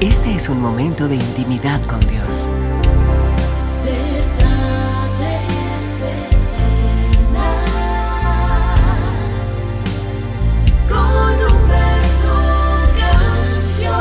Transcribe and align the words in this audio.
Este 0.00 0.32
es 0.32 0.48
un 0.48 0.60
momento 0.62 1.08
de 1.08 1.16
intimidad 1.16 1.82
con 1.88 1.98
Dios. 1.98 2.48
Verdades 3.82 4.44
eternas 7.24 7.58
con 10.86 11.34
Humberto 11.34 12.36
Canción. 12.96 13.92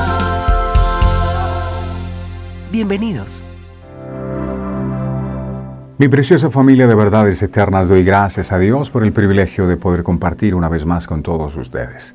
Bienvenidos. 2.72 3.44
Mi 5.98 6.08
preciosa 6.10 6.52
familia 6.52 6.86
de 6.86 6.94
verdades 6.94 7.42
eternas, 7.42 7.90
doy 7.90 8.04
gracias 8.04 8.52
a 8.52 8.60
Dios 8.60 8.92
por 8.92 9.02
el 9.04 9.14
privilegio 9.14 9.66
de 9.68 9.78
poder 9.78 10.04
compartir 10.04 10.54
una 10.54 10.70
vez 10.70 10.86
más 10.86 11.08
con 11.08 11.24
todos 11.24 11.56
ustedes. 11.56 12.14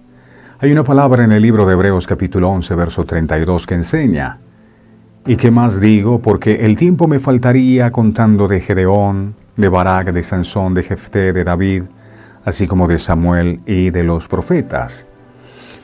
Hay 0.63 0.71
una 0.71 0.85
palabra 0.85 1.25
en 1.25 1.33
el 1.33 1.43
libro 1.43 1.67
de 1.67 1.73
Hebreos 1.73 2.07
capítulo 2.07 2.49
11, 2.49 2.77
verso 2.77 3.05
32 3.05 3.67
que 3.67 3.75
enseña, 3.75 4.39
¿y 5.27 5.35
qué 5.35 5.51
más 5.51 5.81
digo? 5.81 6.23
Porque 6.23 6.65
el 6.65 6.77
tiempo 6.77 7.09
me 7.09 7.19
faltaría 7.19 7.91
contando 7.91 8.47
de 8.47 8.61
Gedeón, 8.61 9.35
de 9.57 9.69
Barak, 9.69 10.13
de 10.13 10.23
Sansón, 10.23 10.73
de 10.73 10.85
Jefté, 10.85 11.33
de 11.33 11.43
David, 11.43 11.83
así 12.45 12.69
como 12.69 12.87
de 12.87 13.01
Samuel 13.01 13.59
y 13.67 13.91
de 13.91 14.05
los 14.05 14.29
profetas. 14.29 15.05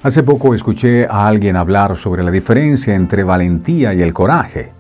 Hace 0.05 0.23
poco 0.23 0.55
escuché 0.55 1.07
a 1.07 1.27
alguien 1.27 1.57
hablar 1.57 1.97
sobre 1.97 2.23
la 2.23 2.31
diferencia 2.31 2.95
entre 2.95 3.25
valentía 3.25 3.95
y 3.95 4.03
el 4.03 4.15
coraje. 4.15 4.71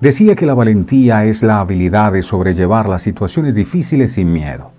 Decía 0.00 0.34
que 0.34 0.46
la 0.46 0.54
valentía 0.54 1.26
es 1.26 1.44
la 1.44 1.60
habilidad 1.60 2.10
de 2.10 2.22
sobrellevar 2.22 2.88
las 2.88 3.02
situaciones 3.02 3.54
difíciles 3.54 4.14
sin 4.14 4.32
miedo, 4.32 4.72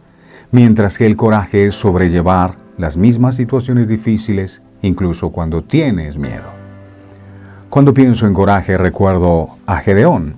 mientras 0.51 0.97
que 0.97 1.05
el 1.05 1.15
coraje 1.15 1.67
es 1.67 1.75
sobrellevar 1.75 2.62
las 2.77 2.97
mismas 2.97 3.35
situaciones 3.35 3.87
difíciles 3.87 4.61
incluso 4.81 5.31
cuando 5.31 5.63
tienes 5.63 6.17
miedo. 6.17 6.51
Cuando 7.69 7.93
pienso 7.93 8.27
en 8.27 8.33
coraje 8.33 8.77
recuerdo 8.77 9.49
a 9.65 9.77
Gedeón. 9.77 10.35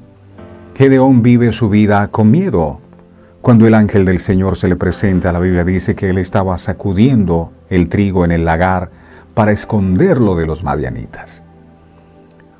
Gedeón 0.75 1.21
vive 1.21 1.51
su 1.51 1.69
vida 1.69 2.07
con 2.09 2.31
miedo. 2.31 2.79
Cuando 3.41 3.67
el 3.67 3.73
ángel 3.73 4.05
del 4.05 4.19
Señor 4.19 4.57
se 4.57 4.67
le 4.67 4.75
presenta, 4.75 5.31
la 5.31 5.39
Biblia 5.39 5.63
dice 5.63 5.95
que 5.95 6.09
él 6.09 6.17
estaba 6.17 6.57
sacudiendo 6.57 7.51
el 7.69 7.89
trigo 7.89 8.25
en 8.25 8.31
el 8.31 8.45
lagar 8.45 8.89
para 9.33 9.51
esconderlo 9.51 10.35
de 10.35 10.47
los 10.47 10.63
madianitas. 10.63 11.43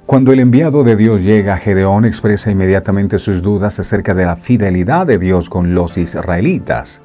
Cuando 0.06 0.32
el 0.32 0.40
enviado 0.40 0.84
de 0.84 0.96
Dios 0.96 1.24
llega, 1.24 1.58
Gedeón 1.58 2.06
expresa 2.06 2.52
inmediatamente 2.52 3.18
sus 3.18 3.42
dudas 3.42 3.80
acerca 3.80 4.14
de 4.14 4.26
la 4.26 4.36
fidelidad 4.36 5.08
de 5.08 5.18
Dios 5.18 5.50
con 5.50 5.74
los 5.74 5.98
israelitas. 5.98 7.02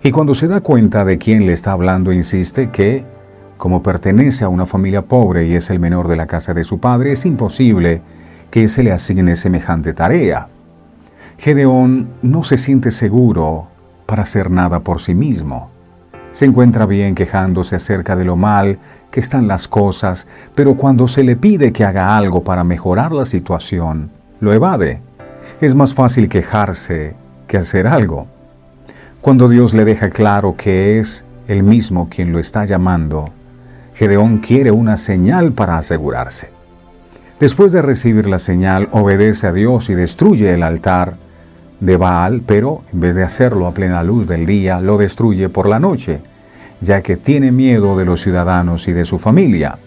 Y 0.00 0.12
cuando 0.12 0.34
se 0.34 0.46
da 0.46 0.60
cuenta 0.60 1.04
de 1.04 1.18
quién 1.18 1.44
le 1.46 1.52
está 1.52 1.72
hablando, 1.72 2.12
insiste 2.12 2.70
que, 2.70 3.04
como 3.56 3.82
pertenece 3.82 4.44
a 4.44 4.48
una 4.48 4.64
familia 4.64 5.02
pobre 5.02 5.48
y 5.48 5.54
es 5.54 5.70
el 5.70 5.80
menor 5.80 6.06
de 6.06 6.14
la 6.14 6.28
casa 6.28 6.54
de 6.54 6.62
su 6.62 6.78
padre, 6.78 7.12
es 7.12 7.26
imposible 7.26 8.00
que 8.50 8.68
se 8.68 8.84
le 8.84 8.92
asigne 8.92 9.34
semejante 9.34 9.92
tarea. 9.94 10.46
Gedeón 11.36 12.10
no 12.22 12.44
se 12.44 12.58
siente 12.58 12.92
seguro 12.92 13.66
para 14.06 14.22
hacer 14.22 14.52
nada 14.52 14.80
por 14.80 15.00
sí 15.00 15.16
mismo. 15.16 15.70
Se 16.30 16.44
encuentra 16.44 16.86
bien 16.86 17.16
quejándose 17.16 17.74
acerca 17.74 18.14
de 18.14 18.24
lo 18.24 18.36
mal 18.36 18.78
que 19.10 19.18
están 19.18 19.48
las 19.48 19.66
cosas, 19.66 20.28
pero 20.54 20.76
cuando 20.76 21.08
se 21.08 21.24
le 21.24 21.34
pide 21.34 21.72
que 21.72 21.84
haga 21.84 22.16
algo 22.16 22.44
para 22.44 22.62
mejorar 22.62 23.10
la 23.10 23.24
situación, 23.24 24.10
lo 24.38 24.52
evade. 24.52 25.00
Es 25.60 25.74
más 25.74 25.92
fácil 25.92 26.28
quejarse 26.28 27.16
que 27.48 27.56
hacer 27.56 27.88
algo. 27.88 28.37
Cuando 29.20 29.48
Dios 29.48 29.74
le 29.74 29.84
deja 29.84 30.10
claro 30.10 30.54
que 30.56 31.00
es 31.00 31.24
el 31.48 31.64
mismo 31.64 32.08
quien 32.08 32.32
lo 32.32 32.38
está 32.38 32.64
llamando, 32.64 33.30
Gedeón 33.94 34.38
quiere 34.38 34.70
una 34.70 34.96
señal 34.96 35.52
para 35.52 35.76
asegurarse. 35.76 36.50
Después 37.40 37.72
de 37.72 37.82
recibir 37.82 38.28
la 38.28 38.38
señal, 38.38 38.88
obedece 38.92 39.48
a 39.48 39.52
Dios 39.52 39.90
y 39.90 39.94
destruye 39.94 40.54
el 40.54 40.62
altar 40.62 41.16
de 41.80 41.96
Baal, 41.96 42.42
pero 42.46 42.82
en 42.92 43.00
vez 43.00 43.16
de 43.16 43.24
hacerlo 43.24 43.66
a 43.66 43.74
plena 43.74 44.04
luz 44.04 44.28
del 44.28 44.46
día, 44.46 44.80
lo 44.80 44.98
destruye 44.98 45.48
por 45.48 45.68
la 45.68 45.80
noche, 45.80 46.20
ya 46.80 47.02
que 47.02 47.16
tiene 47.16 47.50
miedo 47.50 47.98
de 47.98 48.04
los 48.04 48.20
ciudadanos 48.20 48.86
y 48.86 48.92
de 48.92 49.04
su 49.04 49.18
familia. 49.18 49.78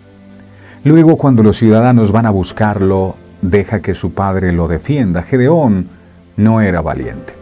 Luego, 0.83 1.15
cuando 1.15 1.41
los 1.41 1.57
ciudadanos 1.57 2.11
van 2.11 2.25
a 2.25 2.31
buscarlo, 2.31 3.15
deja 3.41 3.79
que 3.79 3.95
su 3.95 4.13
padre 4.13 4.51
lo 4.51 4.67
defienda. 4.67 5.23
Gedeón 5.23 5.87
no 6.35 6.59
era 6.59 6.81
valiente. 6.81 7.40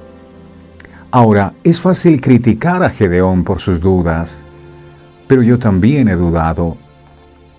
Ahora, 1.11 1.53
es 1.63 1.81
fácil 1.81 2.21
criticar 2.21 2.83
a 2.83 2.91
Gedeón 2.91 3.43
por 3.43 3.59
sus 3.59 3.81
dudas, 3.81 4.43
pero 5.27 5.41
yo 5.41 5.57
también 5.57 6.07
he 6.07 6.15
dudado. 6.15 6.77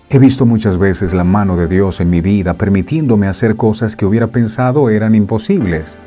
He 0.09 0.19
visto 0.19 0.45
muchas 0.45 0.77
veces 0.77 1.13
la 1.13 1.25
mano 1.25 1.57
de 1.57 1.67
Dios 1.67 1.99
en 1.99 2.09
mi 2.09 2.21
vida 2.21 2.53
permitiéndome 2.53 3.27
hacer 3.27 3.57
cosas 3.57 3.97
que 3.97 4.05
hubiera 4.05 4.27
pensado 4.27 4.89
eran 4.89 5.15
imposibles. 5.15 5.97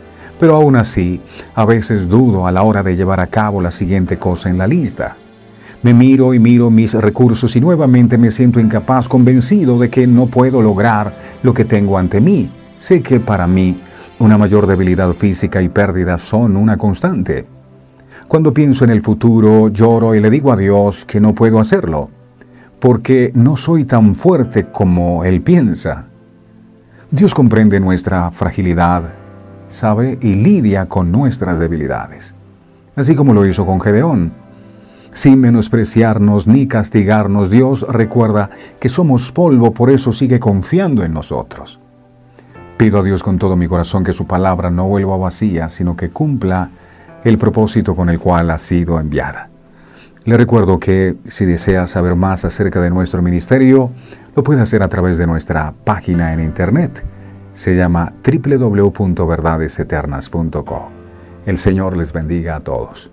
Pero 0.41 0.57
aún 0.57 0.75
así, 0.75 1.21
a 1.55 1.67
veces 1.67 2.09
dudo 2.09 2.47
a 2.47 2.53
la 2.53 2.63
hora 2.63 2.83
de 2.83 2.97
llevar 2.97 3.21
a 3.21 3.27
cabo 3.27 3.61
la 3.61 3.71
siguiente 3.71 4.17
cosa 4.17 4.49
en 4.49 4.57
la 4.57 4.67
lista. 4.67 5.19
Me 5.83 5.93
miro 5.93 6.33
y 6.33 6.39
miro 6.39 6.71
mis 6.71 6.95
recursos 6.95 7.55
y 7.57 7.61
nuevamente 7.61 8.17
me 8.17 8.31
siento 8.31 8.59
incapaz, 8.59 9.07
convencido 9.07 9.79
de 9.79 9.91
que 9.91 10.07
no 10.07 10.29
puedo 10.29 10.63
lograr 10.63 11.15
lo 11.43 11.53
que 11.53 11.67
tengo 11.67 11.99
ante 11.99 12.23
mí. 12.23 12.51
Sé 12.79 13.03
que 13.03 13.21
para 13.21 13.47
mí 13.47 13.79
una 14.25 14.39
mayor 14.39 14.67
debilidad 14.67 15.13
física 15.13 15.61
y 15.61 15.69
pérdida 15.69 16.17
son 16.17 16.57
una 16.57 16.79
constante. 16.79 17.45
Cuando 18.27 18.55
pienso 18.55 18.83
en 18.83 18.91
el 18.91 19.03
futuro, 19.03 19.69
lloro 19.69 20.15
y 20.15 20.21
le 20.21 20.31
digo 20.31 20.51
a 20.51 20.57
Dios 20.57 21.05
que 21.05 21.21
no 21.21 21.35
puedo 21.35 21.61
hacerlo, 21.61 22.09
porque 22.81 23.33
no 23.35 23.59
soy 23.59 23.85
tan 23.85 24.15
fuerte 24.15 24.65
como 24.73 25.25
Él 25.25 25.43
piensa. 25.43 26.07
Dios 27.11 27.35
comprende 27.35 27.79
nuestra 27.81 28.31
fragilidad, 28.31 29.03
sabe 29.69 30.19
y 30.23 30.35
lidia 30.37 30.87
con 30.87 31.13
nuestras 31.13 31.59
debilidades, 31.59 32.35
así 32.97 33.15
como 33.15 33.35
lo 33.35 33.45
hizo 33.47 33.67
con 33.67 33.79
Gedeón. 33.79 34.33
Sin 35.13 35.39
menospreciarnos 35.39 36.47
ni 36.47 36.67
castigarnos, 36.67 37.51
Dios 37.51 37.87
recuerda 37.87 38.49
que 38.81 38.89
somos 38.89 39.31
polvo, 39.33 39.75
por 39.75 39.91
eso 39.91 40.13
sigue 40.13 40.41
confiando 40.41 41.05
en 41.05 41.13
nosotros. 41.13 41.79
Pido 42.77 42.99
a 42.99 43.03
Dios 43.03 43.23
con 43.23 43.39
todo 43.39 43.57
mi 43.57 43.69
corazón 43.69 44.03
que 44.03 44.13
su 44.13 44.27
palabra 44.27 44.69
no 44.71 44.89
vuelva 44.89 45.17
vacía, 45.17 45.69
sino 45.69 45.97
que 45.97 46.11
cumpla 46.11 46.71
el 47.23 47.39
propósito 47.39 47.95
con 47.95 48.11
el 48.11 48.19
cual 48.19 48.51
ha 48.51 48.59
sido 48.59 48.99
enviada. 48.99 49.49
Le 50.25 50.37
recuerdo 50.37 50.81
que 50.81 51.15
si 51.29 51.45
desea 51.45 51.87
saber 51.87 52.17
más 52.17 52.45
acerca 52.45 52.81
de 52.81 52.91
nuestro 52.91 53.23
ministerio, 53.23 53.93
lo 54.35 54.43
puede 54.43 54.63
hacer 54.63 54.83
a 54.83 54.89
través 54.89 55.19
de 55.19 55.27
nuestra 55.27 55.73
página 55.85 56.33
en 56.33 56.41
internet. 56.41 57.05
Se 57.53 57.77
llama 57.77 58.15
www.verdadeseternas.co. 58.25 60.89
El 61.47 61.59
Señor 61.59 61.97
les 61.97 62.13
bendiga 62.13 62.57
a 62.57 62.61
todos. 62.61 63.09